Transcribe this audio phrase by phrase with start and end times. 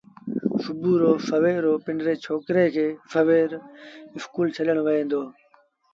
[0.63, 2.87] سُڀو رو سويرو پنڊري ڇوڪري کي
[4.15, 5.21] اسڪول ڇڏڻ وهي دو۔